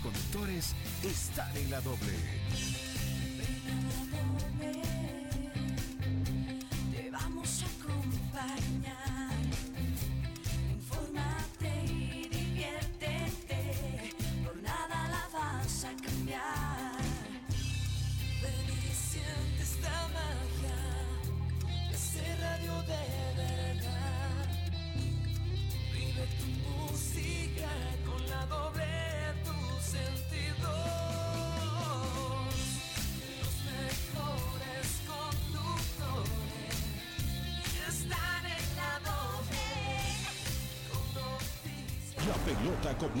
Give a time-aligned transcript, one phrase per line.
[0.00, 2.95] conductores están en la doble.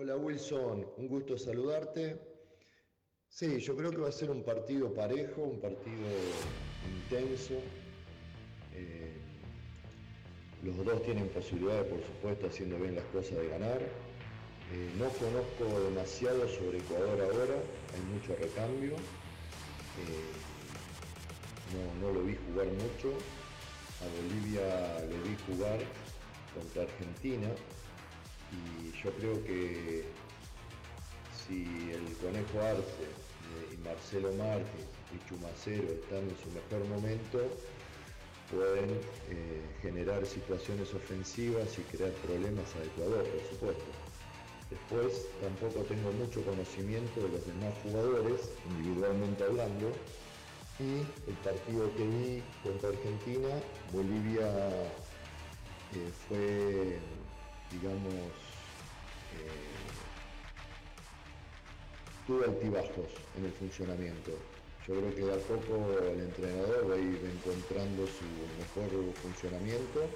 [0.00, 2.20] Hola Wilson, un gusto saludarte.
[3.26, 6.06] Sí, yo creo que va a ser un partido parejo, un partido
[6.88, 7.54] intenso.
[8.74, 9.16] Eh,
[10.62, 13.80] los dos tienen posibilidades, por supuesto, haciendo bien las cosas de ganar.
[13.82, 17.56] Eh, no conozco demasiado sobre Ecuador ahora,
[17.92, 18.92] hay mucho recambio.
[18.92, 20.30] Eh,
[21.74, 23.18] no, no lo vi jugar mucho.
[24.00, 25.80] A Bolivia le vi jugar
[26.54, 27.48] contra Argentina
[28.52, 30.04] y yo creo que
[31.46, 37.38] si el Conejo Arce eh, y Marcelo Márquez y Chumacero están en su mejor momento,
[38.50, 38.90] pueden
[39.30, 43.90] eh, generar situaciones ofensivas y crear problemas a Ecuador, por supuesto.
[44.70, 49.92] Después tampoco tengo mucho conocimiento de los demás jugadores, individualmente hablando,
[50.78, 53.48] y el partido que vi contra Argentina,
[53.92, 54.46] Bolivia
[55.94, 56.98] eh, fue
[57.70, 58.14] digamos,
[59.34, 59.78] eh,
[62.46, 64.32] altibajos en el funcionamiento.
[64.86, 68.24] Yo creo que de a poco el entrenador va a ir encontrando su
[68.58, 68.90] mejor
[69.22, 70.08] funcionamiento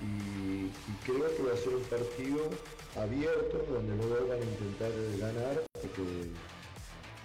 [0.00, 0.70] y,
[1.04, 2.50] creo que va a ser un partido
[2.96, 5.62] abierto donde dos van a intentar ganar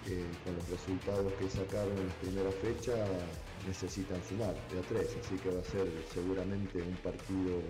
[0.07, 2.93] eh, con los resultados que sacaron en la primera fecha
[3.67, 7.61] necesitan sumar de a tres, así que va a ser seguramente un partido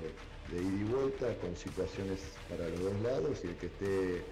[0.51, 4.23] de ida y vuelta con situaciones para los dos lados y el que esté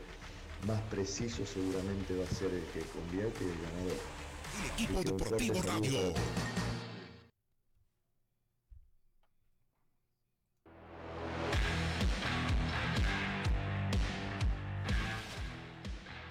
[0.65, 3.97] más preciso seguramente va a ser el que convierte y el ganador.
[4.63, 6.13] El equipo deportivo radio.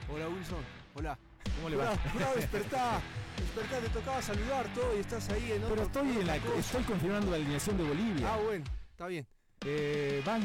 [0.09, 1.19] Hola Wilson, hola.
[1.57, 1.95] ¿Cómo le va?
[2.15, 3.01] Bravo, despertá,
[3.39, 6.83] despertá, te tocaba saludar todo y estás ahí en Pero otro- estoy, en la, estoy
[6.84, 8.33] confirmando la alineación de Bolivia.
[8.34, 9.27] Ah, bueno, está bien.
[9.65, 10.43] Eh, van,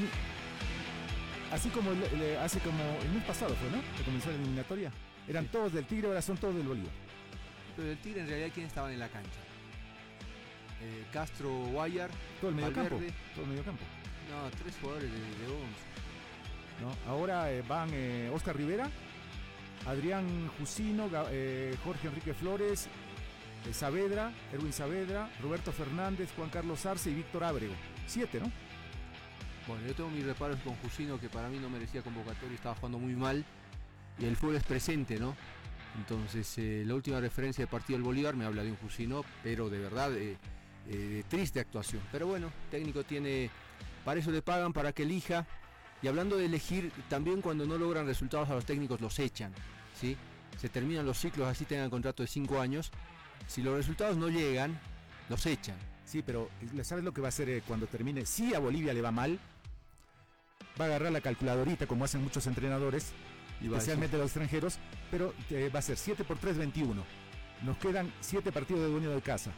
[1.52, 1.92] así como
[2.42, 3.82] hace como el mes pasado fue, ¿no?
[3.98, 4.92] Que comenzó la eliminatoria.
[5.28, 6.92] Eran todos del Tigre, ahora son todos del Bolívar.
[7.76, 9.40] Pero del Tigre en realidad quiénes estaban en la cancha.
[10.82, 12.96] Eh, Castro, Guayar, Todo el medio campo.
[12.96, 13.14] Valverde.
[13.36, 13.84] Todo el medio campo.
[14.32, 15.66] no, tres jugadores de, de 11.
[16.82, 17.12] ¿no?
[17.12, 17.90] Ahora eh, van
[18.34, 18.90] Oscar Rivera,
[19.86, 22.88] Adrián Jusino, eh, Jorge Enrique Flores,
[23.68, 27.74] eh, Saavedra, Erwin Saavedra, Roberto Fernández, Juan Carlos Arce y Víctor Ábrego.
[28.06, 28.52] Siete, ¿no?
[29.68, 33.00] Bueno, yo tengo mis reparos con Jusino que para mí no merecía convocatoria, estaba jugando
[33.00, 33.44] muy mal.
[34.20, 35.36] Y el fútbol es presente, ¿no?
[35.98, 39.70] Entonces, eh, la última referencia del partido del Bolívar me habla de un Jusino, pero
[39.70, 40.12] de verdad,
[41.28, 42.02] triste actuación.
[42.12, 43.50] Pero bueno, técnico tiene,
[44.04, 45.48] para eso le pagan, para que elija.
[46.02, 49.54] Y hablando de elegir, también cuando no logran resultados a los técnicos los echan,
[50.00, 50.18] ¿sí?
[50.58, 52.92] Se terminan los ciclos, así tengan contrato de cinco años.
[53.48, 54.80] Si los resultados no llegan,
[55.30, 55.76] los echan.
[56.06, 58.26] Sí, pero eh, ¿sabes lo que va a hacer eh, cuando termine?
[58.26, 59.40] Si a Bolivia le va mal,
[60.80, 63.14] va a agarrar la calculadorita como hacen muchos entrenadores,
[63.62, 64.80] Y especialmente los extranjeros,
[65.12, 67.04] pero eh, va a ser 7 por 3, 21.
[67.64, 69.52] Nos quedan 7 partidos de dueño de casa,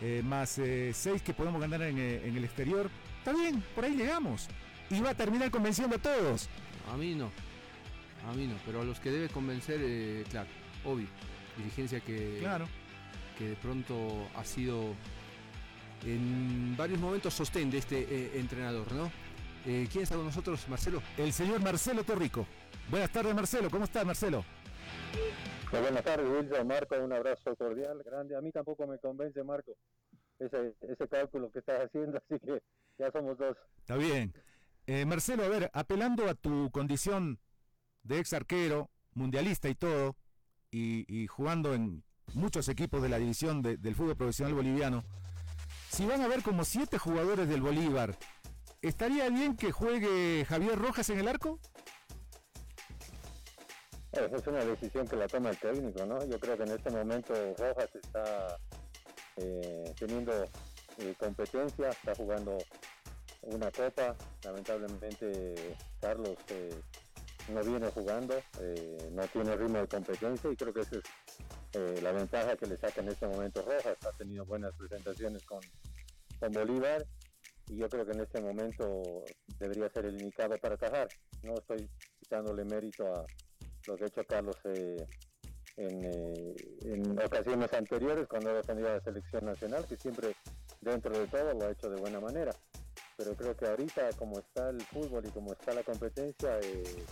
[0.00, 2.88] eh, más 6 que podemos ganar en, en el exterior.
[3.18, 4.48] Está bien, por ahí llegamos.
[4.90, 6.48] Y va a terminar convenciendo a todos.
[6.92, 7.30] A mí no.
[8.28, 10.48] A mí no, pero a los que debe convencer, eh, claro,
[10.84, 11.06] obvio.
[11.56, 12.66] Dirigencia que, Claro.
[13.36, 14.94] que de pronto ha sido
[16.04, 19.10] en varios momentos sostén de este eh, entrenador, ¿no?
[19.66, 21.02] Eh, ¿Quién está con nosotros, Marcelo?
[21.16, 22.46] El señor Marcelo Torrico.
[22.90, 23.68] Buenas tardes, Marcelo.
[23.70, 24.44] ¿Cómo estás, Marcelo?
[25.70, 28.36] Pues buenas tardes, Wilson, Marco, un abrazo cordial, grande.
[28.36, 29.72] A mí tampoco me convence, Marco,
[30.38, 32.62] ese, ese cálculo que estás haciendo, así que
[32.98, 33.56] ya somos dos.
[33.80, 34.32] Está bien.
[34.88, 37.38] Eh, Marcelo, a ver, apelando a tu condición
[38.04, 40.16] de ex arquero, mundialista y todo,
[40.70, 42.02] y, jugando en
[42.32, 45.04] muchos equipos de la división de- del fútbol profesional boliviano,
[45.90, 48.16] si van a ver como siete jugadores del Bolívar,
[48.80, 51.60] ¿estaría bien que juegue Javier Rojas en el arco?
[54.12, 56.24] Eh, Es una decisión que la toma el técnico, ¿no?
[56.24, 58.56] Yo creo que en este momento Rojas está
[59.36, 60.32] eh, teniendo
[60.96, 62.56] eh, competencia, está jugando
[63.42, 64.16] una copa.
[64.44, 66.80] Lamentablemente Carlos eh,
[67.52, 71.04] no viene jugando, eh, no tiene ritmo de competencia y creo que esa es
[71.74, 73.96] eh, la ventaja que le saca en este momento Rojas.
[74.06, 75.60] Ha tenido buenas presentaciones con,
[76.40, 77.04] con Bolívar
[77.68, 79.24] y yo creo que en este momento
[79.58, 81.08] debería ser el indicado para atajar.
[81.42, 81.88] No estoy
[82.18, 83.24] quitándole mérito a
[83.86, 84.56] lo que ha hecho Carlos
[85.78, 90.34] en, ocasiones anteriores cuando ha defendido la selección nacional, que siempre
[90.80, 92.52] dentro de todo lo ha hecho de buena manera.
[93.18, 97.04] Pero creo que ahorita, como está el fútbol y como está la competencia, eh,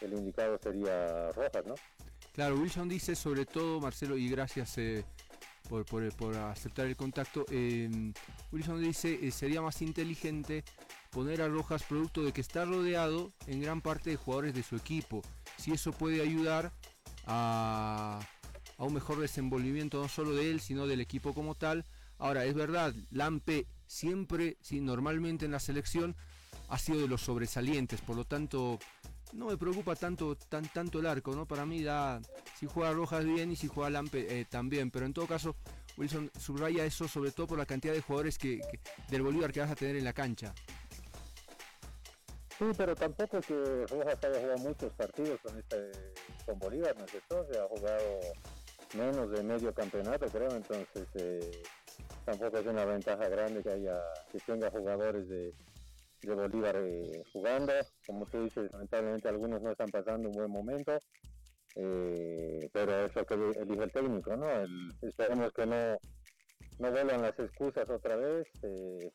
[0.00, 1.74] el indicado sería Rojas, ¿no?
[2.32, 5.04] Claro, Wilson dice sobre todo, Marcelo, y gracias eh,
[5.68, 7.90] por, por- por aceptar el contacto, eh,
[8.52, 10.62] Wilson dice eh, sería más inteligente
[11.10, 14.76] poner a Rojas producto de que está rodeado en gran parte de jugadores de su
[14.76, 15.22] equipo.
[15.56, 16.70] Si eso puede ayudar
[17.26, 18.20] a,
[18.76, 21.84] a un mejor desenvolvimiento no solo de él, sino del equipo como tal.
[22.18, 26.14] Ahora, es verdad, Lampe siempre, sí, normalmente en la selección
[26.68, 28.78] ha sido de los sobresalientes, por lo tanto
[29.32, 31.46] no me preocupa tanto tan, tanto el arco, ¿no?
[31.46, 32.20] Para mí da
[32.58, 35.56] si juega Rojas bien y si juega Lampe eh, también, pero en todo caso
[35.96, 38.60] Wilson subraya eso sobre todo por la cantidad de jugadores que,
[39.10, 40.54] del Bolívar que vas a tener en la cancha.
[42.58, 45.92] Sí, pero tampoco que Rojas haya jugado muchos partidos con este
[46.44, 47.46] con Bolívar, ¿no es cierto?
[47.50, 48.20] Se ha jugado
[48.94, 51.62] menos de medio campeonato, creo, entonces eh,
[52.28, 53.98] tampoco es una ventaja grande que haya
[54.30, 55.54] que tenga jugadores de,
[56.22, 57.72] de Bolívar eh, jugando.
[58.06, 60.98] Como tú dices, lamentablemente algunos no están pasando un buen momento,
[61.76, 64.46] eh, pero es lo que elige el técnico, ¿no?
[65.00, 65.96] Esperemos que no,
[66.78, 68.46] no vuelvan las excusas otra vez.
[68.62, 69.10] eh,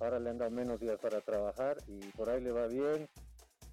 [0.00, 3.06] ahora le han dado menos días para trabajar y por ahí le va bien,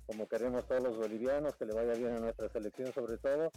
[0.07, 3.49] como queremos todos los bolivianos, que le vaya bien a nuestra selección sobre todo,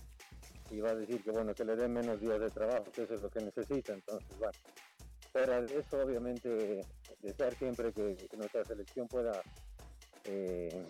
[0.70, 3.14] y va a decir que bueno, que le den menos días de trabajo, que eso
[3.14, 4.58] es lo que necesita, entonces bueno.
[5.36, 6.80] Fuera de eso, obviamente,
[7.20, 9.42] desear siempre que, nuestra selección pueda
[10.24, 10.86] eh,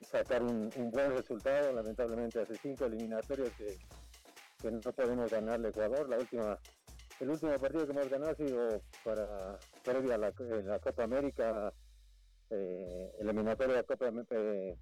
[0.00, 3.76] sacar un, buen resultado, lamentablemente hace cinco eliminatorias que,
[4.62, 6.58] que no podemos ganarle Ecuador, la última
[7.20, 11.70] el último partido que hemos ganado ha sido para previa a la, eh, Copa América,
[12.48, 14.10] eh, eliminatoria Copa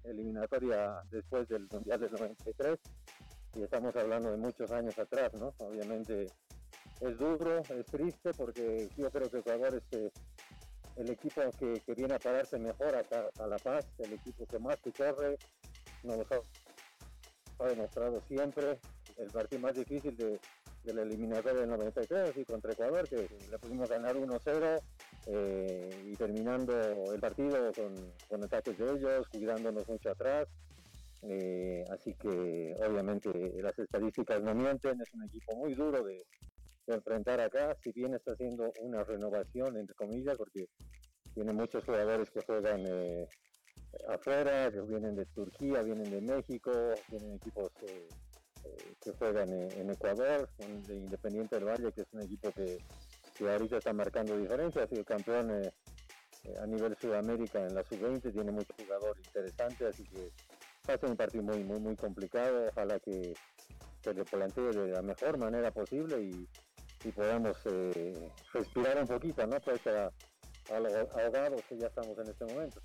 [0.05, 2.79] eliminatoria después del Mundial del 93
[3.55, 5.53] y estamos hablando de muchos años atrás, ¿no?
[5.57, 6.27] Obviamente
[7.01, 10.11] es duro, es triste porque yo creo que Ecuador es eh,
[10.97, 14.77] el equipo que, que viene a pararse mejor a La Paz, el equipo que más
[14.77, 15.37] que corre,
[16.03, 16.25] nos lo
[17.59, 18.79] ha, demostrado siempre,
[19.17, 20.39] el partido más difícil de,
[20.93, 24.81] la eliminatoria del 93 y contra Ecuador, que le pudimos ganar 1-0
[25.27, 27.93] eh, y terminando el partido con,
[28.27, 30.47] con ataques de ellos, cuidándonos mucho atrás.
[31.21, 33.29] Eh, así que obviamente
[33.61, 36.25] las estadísticas no mienten, es un equipo muy duro de
[36.93, 40.67] enfrentar acá, si bien está haciendo una renovación, entre comillas, porque
[41.33, 43.27] tiene muchos jugadores que juegan eh,
[44.07, 46.71] afuera, que vienen de Turquía, vienen de México,
[47.09, 48.07] tienen equipos eh,
[48.65, 52.77] eh, que juegan en Ecuador, un de Independiente del Valle, que es un equipo que,
[53.37, 55.51] que ahorita está marcando diferencia, ha sido campeón
[56.61, 60.31] a nivel Sudamérica en la sub-20, tiene mucho jugador interesante, así que
[60.89, 63.33] va un partido muy, muy, muy complicado, ojalá que
[64.01, 66.47] se le plantee de la mejor manera posible y,
[67.03, 69.59] y podamos eh, respirar un poquito, ¿no?
[69.59, 72.81] Pues a, a ahogados que ya estamos en este momento.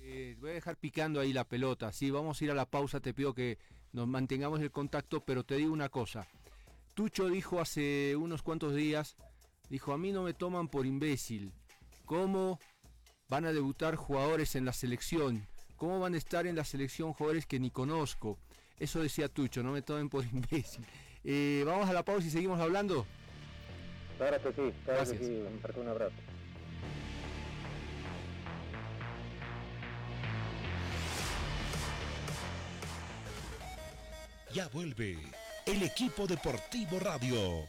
[0.00, 1.90] Eh, voy a dejar picando ahí la pelota.
[1.92, 3.00] Sí, vamos a ir a la pausa.
[3.00, 3.58] Te pido que
[3.92, 6.26] nos mantengamos el contacto, pero te digo una cosa.
[6.94, 9.16] Tucho dijo hace unos cuantos días,
[9.70, 11.52] dijo, a mí no me toman por imbécil.
[12.04, 12.60] ¿Cómo
[13.28, 15.46] van a debutar jugadores en la selección?
[15.76, 18.38] ¿Cómo van a estar en la selección jugadores que ni conozco?
[18.78, 20.84] Eso decía Tucho, no me tomen por imbécil.
[21.24, 23.06] Eh, vamos a la pausa y seguimos hablando.
[24.18, 24.54] Claro que sí,
[24.84, 25.18] claro Gracias.
[25.18, 25.80] que sí.
[25.80, 26.14] Un abrazo.
[34.52, 35.18] Ya vuelve
[35.66, 37.68] el equipo deportivo radio.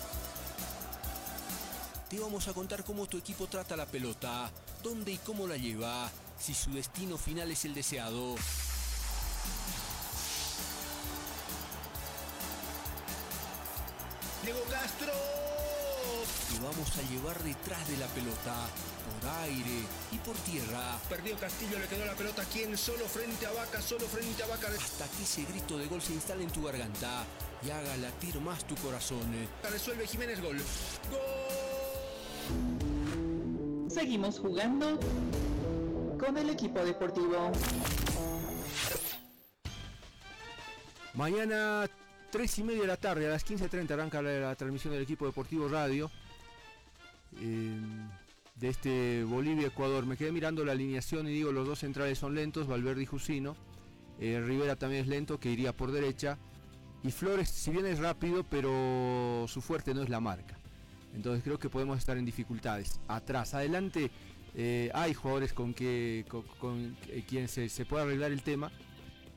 [2.11, 4.51] Te vamos a contar cómo tu equipo trata la pelota,
[4.83, 8.35] dónde y cómo la lleva, si su destino final es el deseado.
[14.43, 15.13] Diego Castro.
[16.49, 18.55] Te vamos a llevar detrás de la pelota,
[19.21, 20.99] por aire y por tierra.
[21.07, 24.47] Perdió Castillo, le quedó la pelota a quien solo frente a Vaca, solo frente a
[24.47, 24.67] Vaca.
[24.67, 27.23] Hasta que ese grito de gol se instale en tu garganta
[27.65, 29.47] y haga latir más tu corazón.
[29.63, 30.61] Resuelve Jiménez gol.
[33.91, 34.97] Seguimos jugando
[36.17, 37.51] con el equipo deportivo.
[41.13, 41.89] Mañana
[42.31, 45.25] 3 y media de la tarde, a las 15.30 arranca la, la transmisión del equipo
[45.25, 46.09] deportivo radio
[47.41, 47.81] eh,
[48.55, 50.05] de este Bolivia-Ecuador.
[50.05, 53.57] Me quedé mirando la alineación y digo, los dos centrales son lentos, Valverde y Jusino.
[54.21, 56.37] Eh, Rivera también es lento, que iría por derecha.
[57.03, 60.60] Y Flores, si bien es rápido, pero su fuerte no es la marca.
[61.13, 62.99] Entonces creo que podemos estar en dificultades.
[63.07, 64.11] Atrás, adelante
[64.55, 66.25] eh, hay jugadores con que
[66.59, 68.71] con, eh, quien se, se, puede arreglar el tema,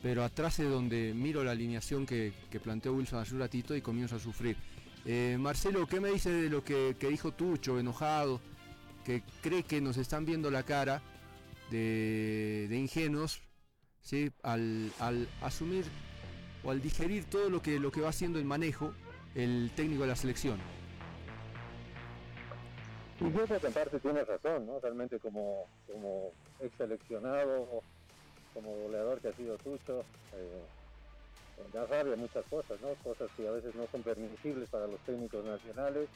[0.03, 3.81] pero atrás es donde miro la alineación que, que planteó Wilson hace un ratito y
[3.81, 4.57] comienzo a sufrir.
[5.05, 8.41] Eh, Marcelo, ¿qué me dice de lo que, que, dijo Tucho, enojado,
[9.05, 11.03] que cree que nos están viendo la cara
[11.71, 13.43] de, de ingenuos
[14.01, 14.31] ¿sí?
[14.43, 15.85] al, al asumir
[16.65, 18.95] o al digerir todo lo que, lo que va haciendo el manejo
[19.35, 20.59] el técnico de la selección?
[23.21, 24.81] Y yo creo que en parte tiene razón, ¿no?
[24.81, 27.83] Realmente como, como ex seleccionado,
[28.53, 30.67] como goleador que ha sido Tucho, eh,
[31.73, 32.95] da rabia muchas cosas, ¿no?
[32.97, 36.09] Cosas que a veces no son permisibles para los técnicos nacionales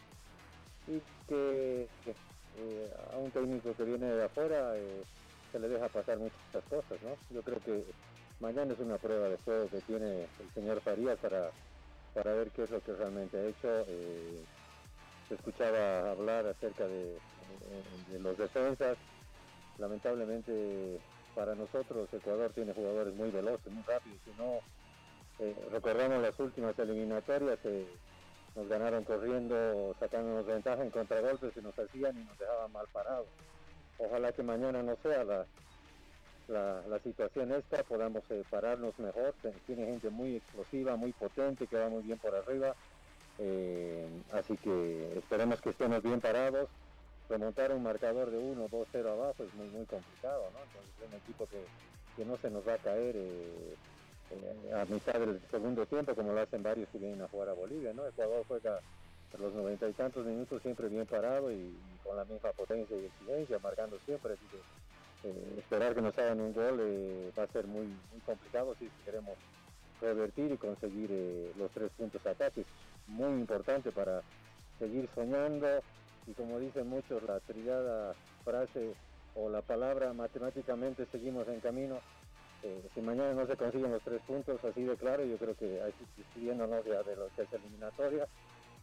[0.87, 1.89] y que,
[2.57, 5.05] eh, a un técnico que viene de afuera eh,
[5.53, 7.17] se le deja pasar muchas cosas, ¿no?
[7.31, 7.85] Yo creo que
[8.41, 11.51] mañana es una prueba de fuego que tiene el señor Farías para,
[12.13, 13.69] para ver qué es lo que realmente ha hecho.
[13.87, 14.45] Eh,
[15.29, 17.19] se escuchaba hablar acerca de,
[18.21, 18.97] los defensas.
[19.79, 20.99] Lamentablemente
[21.35, 24.19] para nosotros Ecuador tiene jugadores muy veloces, muy rápidos.
[24.25, 24.59] Si no,
[25.39, 27.87] eh, recordamos las últimas eliminatorias, eh,
[28.57, 33.29] nos ganaron corriendo, sacándonos ventaja en contragolpes y nos hacían y nos dejaban mal parados.
[33.99, 35.47] Ojalá que mañana no sea la,
[36.49, 39.35] la, situación esta, podamos pararnos mejor.
[39.67, 42.75] Tiene gente muy explosiva, muy potente, que va muy bien por arriba.
[43.39, 46.69] Eh, así que esperemos que estemos bien parados.
[47.29, 50.59] Remontar un marcador de 1, 2, 0 abajo es muy muy complicado, ¿no?
[50.65, 51.63] Entonces es un equipo que,
[52.17, 53.75] que no se nos va a caer eh,
[54.31, 57.53] eh, a mitad del segundo tiempo, como lo hacen varios que vienen a jugar a
[57.53, 58.07] Bolivia, ¿no?
[58.07, 58.81] Ecuador juega
[59.39, 63.59] los noventa y tantos minutos siempre bien parado y, con la misma potencia y exigencia,
[63.59, 66.81] marcando siempre, así que esperar que nos hagan un gol
[67.39, 69.37] va a ser muy, muy complicado si queremos
[70.01, 71.11] revertir y conseguir
[71.59, 72.65] los tres puntos ataques
[73.09, 74.23] muy importante para
[74.79, 75.67] seguir soñando.
[76.27, 78.95] Y como dicen muchos la trillada frase
[79.35, 81.99] o la palabra matemáticamente seguimos en camino
[82.65, 85.81] eh, si mañana no se consiguen los tres puntos así de claro yo creo que
[85.81, 85.93] hay
[86.35, 88.27] viéndonos ya de lo que es eliminatoria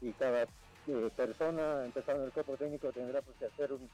[0.02, 3.90] y cada eh, persona empezando el cuerpo técnico tendrá pues que hacer un,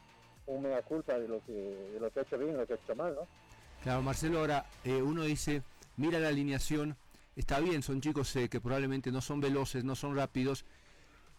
[0.46, 1.54] un mea culpa de lo que
[1.94, 3.28] de lo que ha hecho bien lo que ha hecho mal ¿no?
[3.84, 5.64] Claro, Marcelo, ahora eh, uno dice,
[5.98, 6.96] mira la alineación,
[7.36, 10.66] está bien, son chicos eh, que probablemente no son veloces, no son rápidos,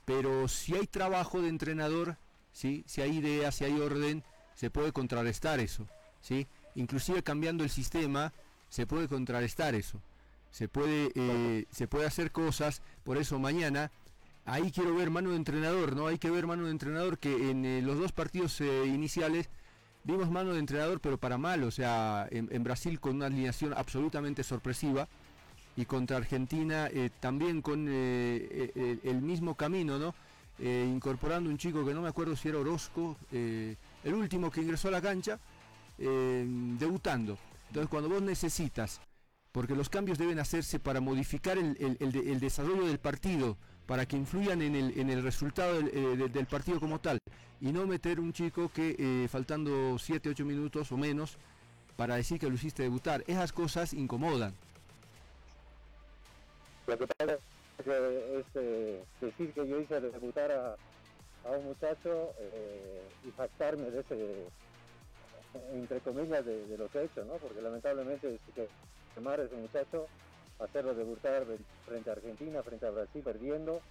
[0.04, 2.16] pero si hay trabajo de entrenador,
[2.52, 2.84] ¿sí?
[2.86, 5.86] si hay ideas, si hay orden, se puede contrarrestar eso.
[6.20, 6.46] ¿sí?
[6.74, 8.32] Inclusive cambiando el sistema,
[8.68, 10.00] se puede contrarrestar eso.
[10.50, 13.90] Se puede, eh, se puede hacer cosas, por eso mañana,
[14.44, 16.08] ahí quiero ver mano de entrenador, ¿no?
[16.08, 19.48] Hay que ver mano de entrenador que en eh, los dos partidos eh, iniciales
[20.04, 23.72] vimos mano de entrenador, pero para mal, o sea, en, en Brasil con una alineación
[23.74, 25.08] absolutamente sorpresiva
[25.76, 30.14] y contra Argentina eh, también con eh, eh, el, mismo camino, ¿no?
[30.60, 34.90] Incorporando un chico que no me acuerdo si era Orozco, el último que ingresó a
[34.92, 35.38] la cancha,
[36.78, 37.38] debutando.
[37.68, 39.00] Entonces cuando vos necesitas,
[39.50, 43.56] porque los cambios deben hacerse para modificar el, el- el de- el desarrollo del partido,
[43.86, 47.18] para que influyan en el, en el resultado del, partido como tal,
[47.60, 51.38] y no meter un chico que faltando 7, 8 minutos o menos,
[51.96, 53.24] para decir que lo hiciste debutar.
[53.26, 54.54] Esas cosas incomodan.
[56.86, 57.38] Lo que pasa
[57.78, 60.76] es eh, decir que yo hice debutar a,
[61.44, 64.48] un muchacho eh, y jactarme de ese,
[65.72, 67.38] entre comillas, de, lo que he hecho, ¿no?
[67.38, 68.68] Porque lamentablemente sí que
[69.14, 70.08] quemar a ese muchacho,
[70.58, 73.82] hacerlo debutar de- frente a Argentina, frente a Brasil, perdiendo,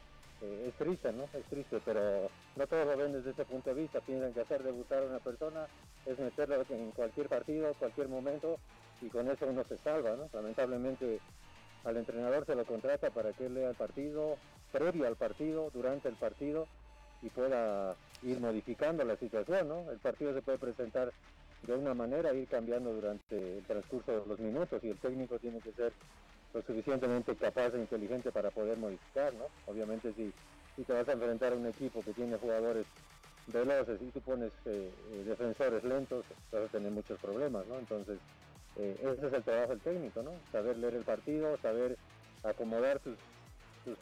[0.42, 1.30] eh, es triste, ¿no?
[1.34, 4.02] Es triste, pero no todos lo ven desde ese punto de vista.
[4.02, 5.68] Piensan que hacer debutar a una persona
[6.06, 8.60] es meterlo en cualquier partido, cualquier momento,
[9.00, 10.30] y con eso uno se salva, ¿no?
[10.34, 11.22] Lamentablemente
[11.84, 14.38] al entrenador se lo contrata para que él lea el partido,
[14.72, 16.68] previo al partido, durante el partido,
[17.22, 19.92] y pueda ir modificando la situación, ¿no?
[19.92, 21.12] El partido se puede presentar
[21.64, 25.60] de una manera, ir cambiando durante el transcurso de los minutos, y el técnico tiene
[25.60, 25.94] que ser
[26.54, 29.46] lo suficientemente capaz e inteligente para poder modificar, ¿no?
[29.68, 30.32] Obviamente si,
[30.76, 32.86] si te vas a enfrentar a un equipo que tiene jugadores
[33.48, 37.80] veloces y tú pones eh, eh, defensores lentos, vas a tener muchos problemas, ¿no?
[37.80, 38.20] Entonces,
[38.78, 40.32] eh, ese es el trabajo del técnico, ¿no?
[40.52, 41.98] Saber leer el partido, saber
[42.44, 43.18] acomodar sus,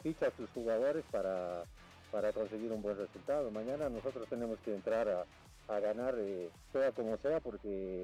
[0.02, 1.64] fichas, sus jugadores para,
[2.10, 3.50] para conseguir un buen resultado.
[3.50, 8.02] Mañana nosotros tenemos que entrar a, ganar, eh, sea como sea, porque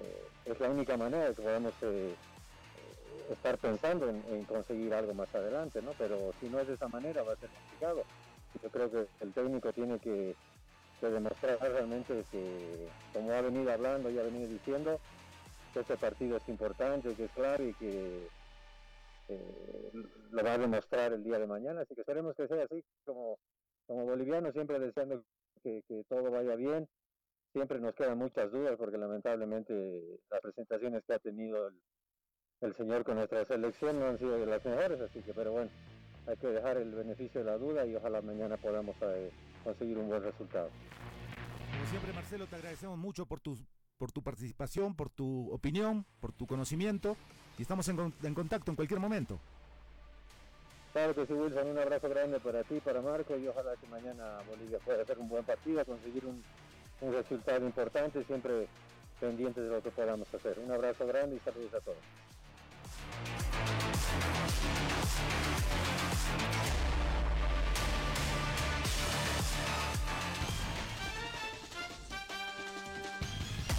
[0.00, 2.14] eh, es la única manera que podemos eh,
[3.30, 5.92] estar pensando en, en conseguir algo más adelante, ¿no?
[5.96, 8.04] Pero si no es de esa manera va a ser complicado.
[8.62, 10.34] Yo creo que el técnico tiene que,
[11.00, 15.00] que demostrar realmente que, como ha venido hablando y ha venido diciendo,
[15.76, 18.28] que este partido es importante, que es claro y que
[19.28, 19.92] eh,
[20.30, 21.82] lo va a demostrar el día de mañana.
[21.82, 23.38] Así que esperemos que sea así, como,
[23.86, 25.22] como bolivianos, siempre deseando
[25.62, 26.88] que, que todo vaya bien.
[27.52, 31.78] Siempre nos quedan muchas dudas porque lamentablemente las presentaciones que ha tenido el,
[32.62, 35.70] el señor con nuestra selección no han sido de las mejores, así que pero bueno,
[36.26, 39.30] hay que dejar el beneficio de la duda y ojalá mañana podamos eh,
[39.62, 40.70] conseguir un buen resultado.
[41.70, 43.56] Como siempre, Marcelo, te agradecemos mucho por tu,
[43.98, 47.16] por tu participación, por tu opinión, por tu conocimiento
[47.58, 49.38] y estamos en, con- en contacto en cualquier momento.
[50.92, 54.38] Claro que sí, Wilson, un abrazo grande para ti, para Marco y ojalá que mañana
[54.48, 56.42] Bolivia pueda hacer un buen partido, conseguir un,
[57.02, 58.66] un resultado importante, siempre
[59.20, 60.58] pendientes de lo que podamos hacer.
[60.58, 61.98] Un abrazo grande y saludos a todos.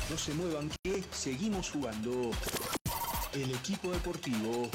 [0.09, 2.31] No se muevan que seguimos jugando.
[3.33, 4.69] El equipo deportivo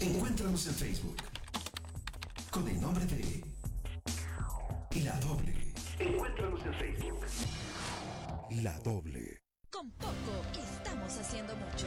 [0.00, 1.16] Encuéntranos en Facebook
[2.50, 3.44] con el nombre de
[5.02, 5.54] La Doble.
[5.98, 7.24] Encuéntranos en Facebook.
[8.62, 9.40] La Doble.
[9.70, 11.86] Con poco estamos haciendo mucho.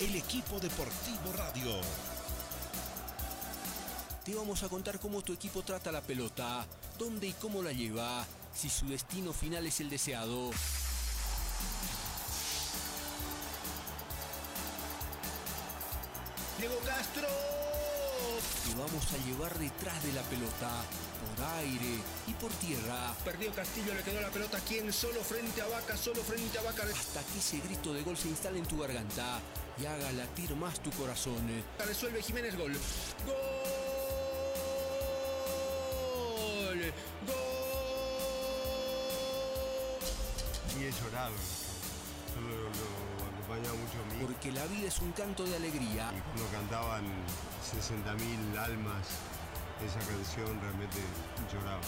[0.00, 1.78] El equipo deportivo radio.
[4.24, 6.66] Te vamos a contar cómo tu equipo trata la pelota,
[6.98, 10.52] dónde y cómo la lleva, si su destino final es el deseado.
[16.58, 17.28] Diego Castro.
[18.64, 20.70] Te vamos a llevar detrás de la pelota,
[21.36, 23.14] por aire y por tierra.
[23.24, 24.60] Perdió Castillo, le quedó la pelota.
[24.66, 24.92] ¿Quién?
[24.92, 26.82] Solo frente a Vaca, solo frente a Vaca.
[26.84, 29.40] Hasta que ese grito de gol se instale en tu garganta
[29.78, 31.64] y haga latir más tu corazón.
[31.86, 32.72] Resuelve Jiménez, gol.
[33.26, 33.34] ¡Gol!
[37.26, 37.36] ¡Gol!
[40.78, 41.34] Y he llorado.
[43.68, 44.24] Mucho a mí.
[44.24, 46.10] Porque la vida es un canto de alegría.
[46.16, 49.06] Y cuando cantaban 60.000 almas
[49.84, 50.98] esa canción, realmente
[51.52, 51.80] lloraba.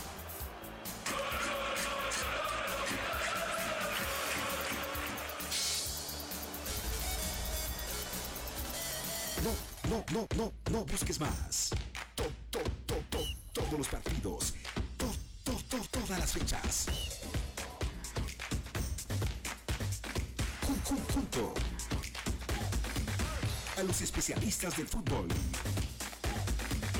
[9.42, 9.50] No,
[9.90, 11.70] no, no, no, no busques más.
[12.14, 13.18] To, to, to, to,
[13.52, 14.54] todos los partidos.
[14.98, 15.06] To,
[15.44, 17.11] to, to, todas las fechas.
[20.84, 21.54] Jun- jun- Junto
[23.78, 25.26] a los especialistas del fútbol.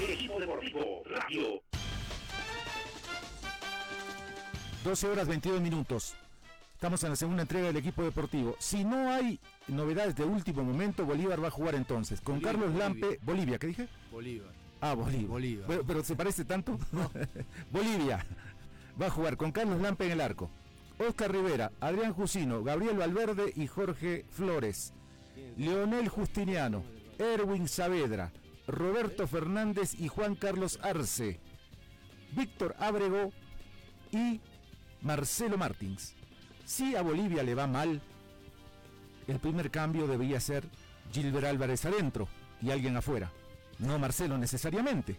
[0.02, 1.62] El equipo deportivo Radio.
[4.84, 6.14] 12 horas 22 minutos.
[6.74, 8.56] Estamos en la segunda entrega del equipo deportivo.
[8.58, 12.20] Si no hay novedades de último momento, Bolívar va a jugar entonces.
[12.20, 12.88] Con Carlos Bolivia.
[12.88, 13.88] Lampe, Bolivia, ¿qué dije?
[14.10, 14.50] Bolívar.
[14.80, 15.28] Ah, Bolivia.
[15.28, 15.66] Bolívar.
[15.68, 16.76] Pero, pero ¿se parece tanto?
[17.70, 18.26] Bolivia
[19.00, 20.50] va a jugar con Carlos Lampe en el arco.
[20.98, 24.92] Oscar Rivera, Adrián Jusino, Gabriel Valverde y Jorge Flores.
[25.56, 26.84] Leonel Justiniano,
[27.18, 28.32] Erwin Saavedra,
[28.66, 31.40] Roberto Fernández y Juan Carlos Arce.
[32.32, 33.32] Víctor Ábrego
[34.10, 34.40] y
[35.02, 36.14] Marcelo Martins.
[36.64, 38.00] Si a Bolivia le va mal,
[39.26, 40.64] el primer cambio debería ser
[41.12, 42.28] Gilbert Álvarez adentro
[42.60, 43.30] y alguien afuera.
[43.78, 45.16] No Marcelo necesariamente.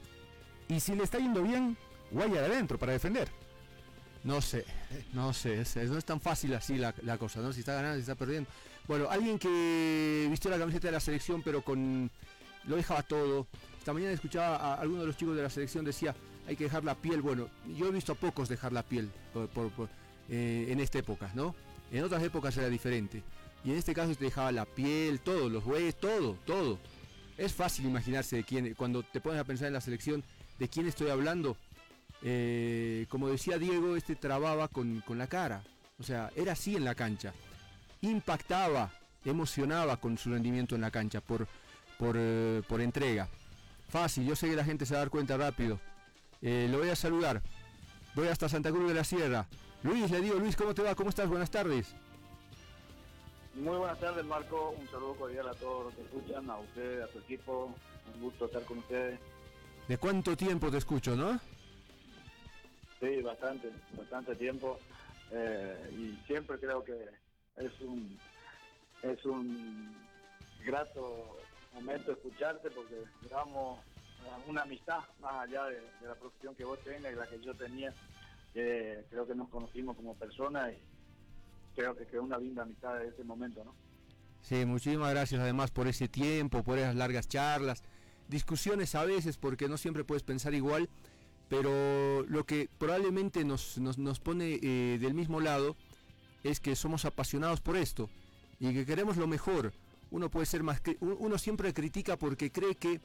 [0.69, 1.77] Y si le está yendo bien,
[2.13, 3.27] Guayar adentro para defender.
[4.23, 4.65] No sé,
[5.13, 7.51] no sé, es- no es tan fácil así la, la cosa, ¿no?
[7.51, 8.49] Si está ganando, si está perdiendo.
[8.87, 12.09] Bueno, alguien que vistió la camiseta de la selección, pero con.
[12.65, 13.47] lo dejaba todo.
[13.79, 16.15] Esta mañana escuchaba a alguno de los chicos de la selección decía,
[16.47, 17.21] hay que dejar la piel.
[17.21, 19.09] Bueno, yo he visto a pocos dejar la piel
[20.29, 21.53] eh, en esta época, ¿no?
[21.91, 23.21] En otras épocas era diferente.
[23.65, 26.79] Y en este caso te dejaba la piel, todo, los huesos, todo, todo.
[27.37, 30.23] Es fácil imaginarse de quién, cuando te pones a pensar en la selección,
[30.59, 31.57] de quién estoy hablando.
[32.23, 35.63] Eh, como decía Diego, este trababa con, con la cara.
[35.99, 37.33] O sea, era así en la cancha.
[38.01, 38.91] Impactaba,
[39.25, 41.47] emocionaba con su rendimiento en la cancha por,
[41.99, 43.27] por, eh, por entrega.
[43.89, 45.79] Fácil, yo sé que la gente se va a dar cuenta rápido.
[46.41, 47.41] Eh, lo voy a saludar.
[48.15, 49.47] Voy hasta Santa Cruz de la Sierra.
[49.83, 50.95] Luis, le digo, Luis, ¿cómo te va?
[50.95, 51.27] ¿Cómo estás?
[51.27, 51.93] Buenas tardes.
[53.55, 54.75] Muy buenas tardes, Marco.
[54.79, 57.75] Un saludo cordial a todos los que escuchan, a usted, a su equipo.
[58.15, 59.19] Un gusto estar con ustedes.
[59.87, 61.39] ¿De cuánto tiempo te escucho, no?
[63.03, 64.79] Sí, bastante, bastante tiempo.
[65.29, 66.93] Eh, y siempre creo que
[67.57, 68.17] es un
[69.01, 69.93] es un
[70.65, 71.37] grato
[71.73, 77.11] momento escucharte porque llevamos eh, una amistad más allá de, la profesión que vos tengas
[77.11, 77.93] y la que yo tenía.
[78.53, 80.77] Creo que nos conocimos como personas y
[81.75, 83.73] creo que quedó una linda amistad de ese momento, ¿no?
[84.41, 87.83] Sí, muchísimas gracias además por ese tiempo, por esas largas charlas,
[88.29, 90.87] discusiones a veces, porque no siempre puedes pensar igual,
[91.53, 95.75] pero lo que probablemente nos, nos, nos pone eh, del mismo lado
[96.43, 98.09] es que somos apasionados por esto
[98.59, 99.71] y que queremos lo mejor.
[100.09, 102.99] Uno puede ser más, uno siempre critica porque cree que,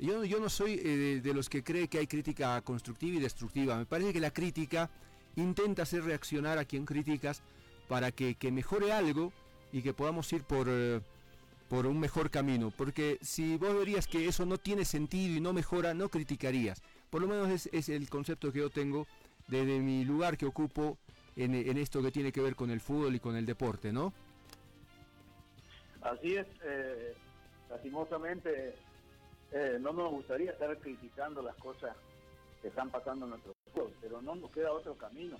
[0.00, 3.20] yo, yo no soy eh, de, de los que cree que hay crítica constructiva y
[3.20, 4.90] destructiva, me parece que la crítica
[5.36, 7.40] intenta hacer reaccionar a quien criticas
[7.86, 9.32] para que, que mejore algo
[9.72, 11.00] y que podamos ir por, eh,
[11.68, 12.72] por un mejor camino.
[12.76, 16.82] Porque si vos verías que eso no tiene sentido y no mejora, no criticarías.
[17.12, 19.06] Por lo menos es, el concepto que yo tengo
[19.46, 20.96] desde mi lugar que ocupo
[21.36, 24.14] en, esto que tiene que ver con el fútbol y con el deporte, ¿no?
[26.00, 27.14] Así es, eh,
[27.68, 28.74] lastimosamente
[29.52, 31.94] eh, no nos gustaría estar criticando las cosas
[32.62, 35.36] que están pasando en nuestro fútbol, pero no nos queda otro camino,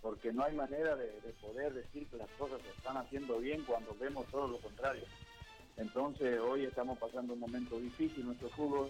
[0.00, 3.62] porque no hay manera de, de poder decir que las cosas se están haciendo bien
[3.64, 5.04] cuando vemos todo lo contrario.
[5.76, 8.88] Entonces hoy estamos pasando un momento difícil en nuestro fútbol,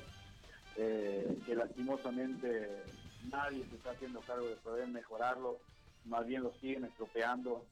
[0.76, 2.82] eh, que lastimosamente
[3.30, 5.58] nadie se está haciendo cargo de poder mejorarlo,
[6.04, 7.64] más bien lo siguen estropeando.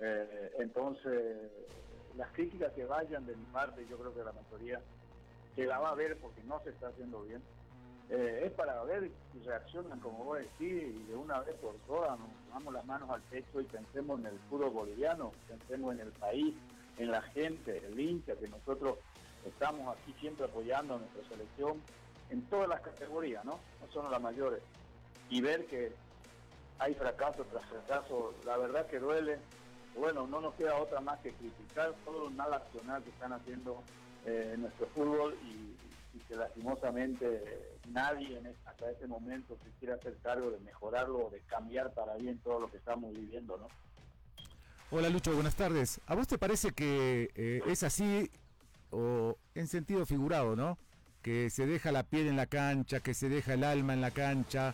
[0.00, 1.50] Eh, entonces,
[2.16, 4.80] las críticas que vayan de mi parte, yo creo que la mayoría
[5.54, 7.42] que la va a ver porque no se está haciendo bien,
[8.10, 12.18] eh, es para ver si reaccionan como vos decís y de una vez por todas
[12.18, 16.12] nos pongamos las manos al pecho y pensemos en el fútbol boliviano, pensemos en el
[16.12, 16.54] país,
[16.96, 18.98] en la gente, el hincha, que nosotros
[19.44, 21.82] estamos aquí siempre apoyando a nuestra selección
[22.30, 23.58] en todas las categorías, ¿no?
[23.80, 24.62] No solo las mayores.
[25.30, 25.92] Y ver que
[26.78, 29.38] hay fracaso tras fracaso, la verdad que duele.
[29.96, 33.82] Bueno, no nos queda otra más que criticar todo lo mal accionar que están haciendo
[34.26, 35.76] eh, nuestro fútbol y,
[36.26, 41.30] que lastimosamente nadie en es- hasta este momento se quiere hacer cargo de mejorarlo o
[41.30, 43.68] de cambiar para bien todo lo que estamos viviendo, ¿no?
[44.90, 46.00] Hola Lucho, buenas tardes.
[46.06, 48.30] ¿A vos te parece que eh, es así
[48.90, 50.76] o en sentido figurado, no?
[51.28, 54.12] Que se deja la piel en la cancha, que se deja el alma en la
[54.12, 54.72] cancha,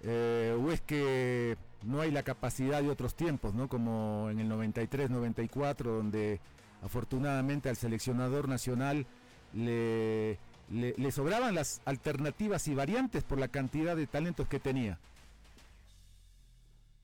[0.00, 3.68] eh, o es que no hay la capacidad de otros tiempos, ¿no?
[3.68, 6.40] Como en el 93, 94, donde
[6.82, 9.06] afortunadamente al seleccionador nacional
[9.54, 10.36] le,
[10.68, 14.98] le, sobraban las alternativas y variantes por la cantidad de talentos que tenía.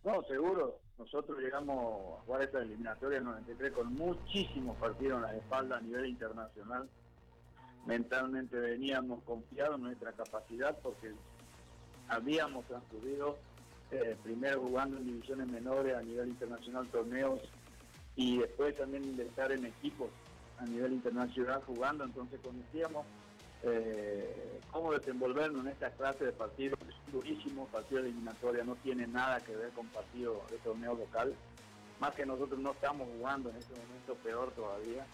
[0.02, 0.80] No, seguro.
[0.98, 5.80] Nosotros llegamos a jugar esta eliminatoria en 93 con muchísimos partidos en la espalda a
[5.80, 6.88] nivel internacional.
[7.86, 11.12] Mentalmente veníamos confiados en nuestra capacidad porque
[12.08, 13.38] habíamos transcurrido
[13.90, 17.40] eh, primero jugando en divisiones menores a nivel internacional torneos
[18.16, 20.10] y después también de en equipos
[20.58, 23.06] a nivel internacional jugando, entonces conocíamos
[23.62, 26.78] eh, cómo desenvolvernos en esta clase de partidos
[27.12, 31.34] durísimos, partidos de eliminatoria, no tiene nada que ver con partidos de torneo local,
[32.00, 35.06] más que nosotros no estamos jugando en este momento peor todavía,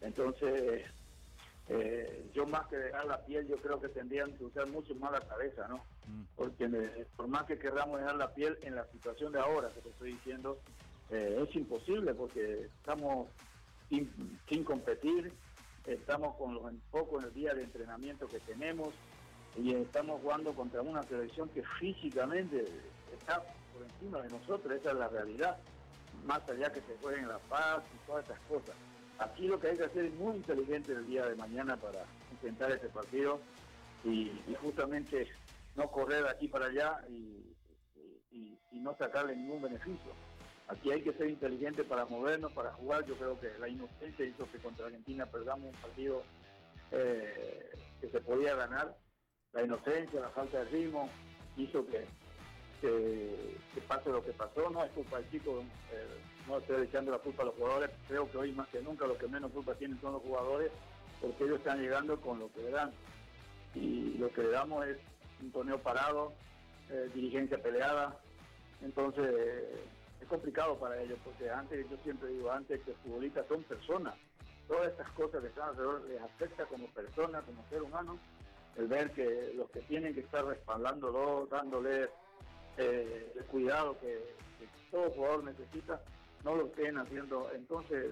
[0.00, 0.84] entonces
[1.68, 5.12] eh, yo más que dejar la piel, yo creo que tendrían que usar mucho más
[5.12, 5.82] la cabeza, ¿no?
[6.36, 9.80] Porque eh, por más que queramos dejar la piel en la situación de ahora, que
[9.80, 10.58] te estoy diciendo,
[11.10, 13.28] eh, es imposible porque estamos
[13.88, 15.32] sin, sin competir,
[15.86, 18.92] estamos con los enfocos en el día de entrenamiento que tenemos
[19.56, 22.66] y estamos jugando contra una selección que físicamente
[23.12, 25.56] está por encima de nosotros, esa es la realidad,
[26.26, 28.76] más allá que se jueguen La Paz y todas estas cosas.
[29.18, 32.72] Aquí lo que hay que hacer es muy inteligente el día de mañana para intentar
[32.72, 33.40] este partido
[34.04, 35.28] y, justamente
[35.76, 37.40] no correr aquí para allá y,
[38.72, 40.12] no sacarle ningún beneficio.
[40.68, 43.06] Aquí hay que ser inteligente para movernos, para jugar.
[43.06, 46.22] Yo creo que la inocencia hizo que contra Argentina perdamos un partido
[46.90, 47.70] eh,
[48.02, 48.94] que se podía ganar.
[49.52, 51.08] La inocencia, la falta de ritmo
[51.56, 52.04] hizo que,
[52.82, 54.68] que, que pase lo que pasó.
[54.68, 57.90] No es culpa del chico, eh, no estoy echando la culpa a los jugadores.
[58.08, 60.70] Creo que hoy más que nunca los que menos culpa tienen son los jugadores
[61.20, 62.92] porque ellos están llegando con lo que le dan.
[63.74, 64.98] Y lo que le damos es
[65.42, 66.32] un torneo parado,
[66.90, 68.16] eh, dirigencia peleada.
[68.82, 69.84] Entonces eh,
[70.20, 74.14] es complicado para ellos porque antes, yo siempre digo, antes que futbolistas son personas.
[74.68, 78.18] Todas estas cosas que están alrededor les afecta como persona, como ser humano,
[78.76, 82.08] el ver que los que tienen que estar respaldándolo, dándole
[82.76, 84.34] eh, el cuidado que
[84.90, 86.00] todo jugador necesita,
[86.44, 87.50] no lo estén haciendo.
[87.52, 88.06] Entonces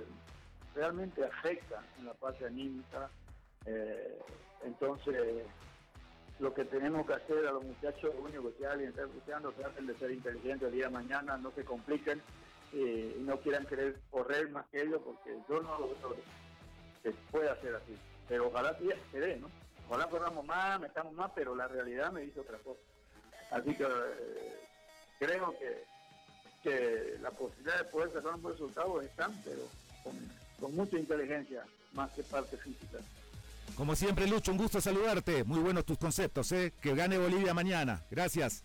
[0.74, 3.10] realmente afecta en la parte anímica.
[3.66, 4.18] eh,
[4.64, 5.44] entonces
[6.42, 9.86] lo que tenemos que hacer a los muchachos, lo único que alguien está escuchando, traten
[9.86, 12.20] de ser inteligentes el día de mañana, no se compliquen
[12.72, 16.16] eh, y no quieran querer correr más que ellos, porque yo no lo veo
[17.02, 17.96] que puede hacer así.
[18.28, 19.48] Pero ojalá sí se dé, ¿no?
[19.88, 22.80] Ojalá corramos más, metamos más, pero la realidad me dice otra cosa.
[23.52, 24.58] Así que eh,
[25.20, 25.84] creo que,
[26.62, 29.68] que la posibilidad de poder sacar un buen resultado están, pero
[30.04, 30.14] con,
[30.60, 32.98] con mucha inteligencia, más que parte física.
[33.76, 35.44] Como siempre, Lucho, un gusto saludarte.
[35.44, 36.72] Muy buenos tus conceptos, ¿eh?
[36.80, 38.02] Que gane Bolivia mañana.
[38.10, 38.64] Gracias.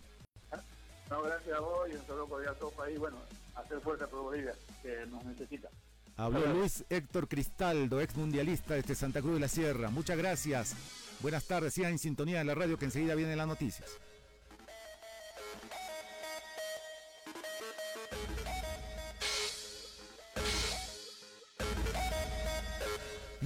[1.09, 2.99] No, gracias a vos y un saludo cordial a todo el país.
[2.99, 3.17] Bueno,
[3.55, 5.69] hacer fuerza por Bolivia, que nos necesita.
[6.17, 9.89] Habló Luis Héctor Cristaldo, ex mundialista desde Santa Cruz de la Sierra.
[9.89, 10.75] Muchas gracias.
[11.21, 13.89] Buenas tardes, sigan en sintonía de la radio que enseguida vienen las noticias.